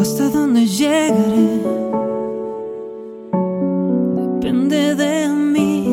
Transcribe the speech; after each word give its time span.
¿Hasta 0.00 0.28
dónde 0.30 0.66
llegaré? 0.66 1.60
Depende 4.16 4.94
de 4.94 5.28
mí. 5.28 5.84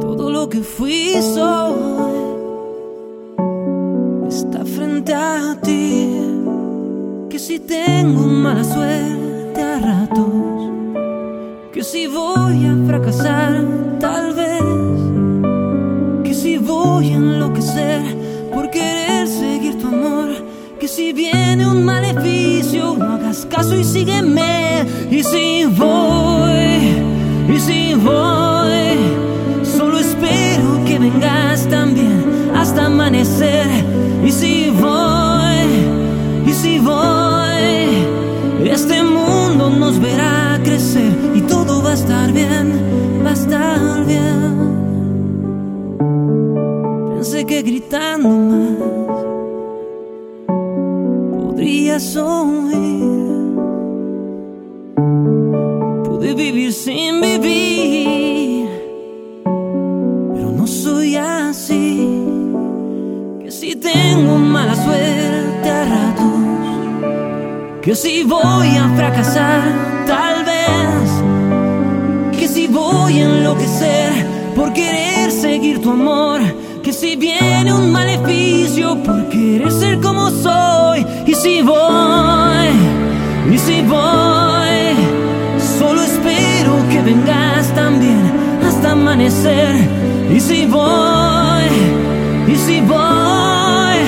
Todo 0.00 0.30
lo 0.30 0.48
que 0.48 0.60
fui 0.60 1.20
soy 1.22 1.74
está 4.28 4.64
frente 4.64 5.14
a 5.14 5.56
ti. 5.62 6.10
Que 7.30 7.38
si 7.38 7.58
tengo 7.58 8.22
mala 8.22 8.64
suerte 8.64 9.62
a 9.62 9.78
ratos, 9.78 10.70
que 11.72 11.82
si 11.84 12.06
voy 12.06 12.66
a 12.66 12.86
fracasar 12.86 13.64
tal 14.00 14.34
vez, 14.34 14.62
que 16.24 16.34
si 16.34 16.58
voy 16.58 17.12
a 17.12 17.16
enloquecer 17.16 18.15
caso 23.48 23.74
y 23.74 23.84
sígueme, 23.84 24.84
y 25.10 25.22
si 25.22 25.64
voy, 25.64 27.54
y 27.54 27.60
si 27.60 27.94
voy, 27.94 28.96
solo 29.64 29.98
espero 29.98 30.84
que 30.86 30.98
vengas 30.98 31.66
también 31.68 32.24
hasta 32.54 32.86
amanecer, 32.86 33.66
y 34.24 34.30
si 34.30 34.70
voy, 34.70 35.66
y 36.46 36.52
si 36.52 36.78
voy, 36.78 38.06
este 38.70 39.02
mundo 39.02 39.70
nos 39.70 39.98
verá 40.00 40.60
crecer 40.62 41.12
y 41.34 41.40
todo 41.42 41.82
va 41.82 41.90
a 41.90 41.94
estar 41.94 42.32
bien, 42.32 42.72
va 43.24 43.30
a 43.30 43.32
estar 43.32 44.04
bien. 44.06 44.56
Pensé 47.14 47.44
que 47.46 47.62
gritando 47.62 48.28
más 48.28 48.76
podrías 51.56 52.16
oír. 52.16 53.15
Vivir 56.34 56.72
sin 56.72 57.20
vivir, 57.20 58.68
pero 60.34 60.50
no 60.50 60.66
soy 60.66 61.16
así. 61.16 62.06
Que 63.40 63.50
si 63.50 63.76
tengo 63.76 64.36
mala 64.36 64.74
suerte 64.74 65.70
a 65.70 65.84
ratos, 65.84 67.80
que 67.80 67.94
si 67.94 68.24
voy 68.24 68.76
a 68.76 68.92
fracasar, 68.96 69.62
tal 70.06 70.44
vez, 70.44 72.38
que 72.38 72.48
si 72.48 72.66
voy 72.66 73.20
a 73.20 73.24
enloquecer 73.24 74.12
por 74.54 74.72
querer 74.74 75.30
seguir 75.30 75.80
tu 75.80 75.92
amor, 75.92 76.40
que 76.82 76.92
si 76.92 77.16
viene 77.16 77.72
un 77.72 77.92
maleficio 77.92 79.02
por 79.02 79.28
querer 79.30 79.70
ser 79.70 80.00
como 80.00 80.28
soy, 80.30 81.06
y 81.24 81.34
si 81.34 81.62
voy, 81.62 81.85
que 86.90 87.02
vengas 87.02 87.74
también 87.74 88.22
hasta 88.66 88.92
amanecer, 88.92 89.76
y 90.34 90.40
si 90.40 90.66
voy, 90.66 91.70
y 92.48 92.56
si 92.56 92.80
voy, 92.80 94.00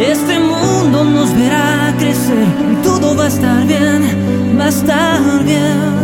este 0.00 0.38
mundo 0.38 1.04
nos 1.04 1.34
verá 1.34 1.94
crecer 1.98 2.46
y 2.72 2.76
todo 2.82 3.16
va 3.16 3.24
a 3.24 3.28
estar 3.28 3.66
bien, 3.66 4.02
va 4.58 4.64
a 4.64 4.68
estar 4.68 5.44
bien. 5.44 6.03